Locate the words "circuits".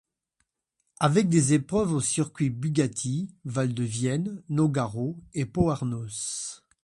2.01-2.49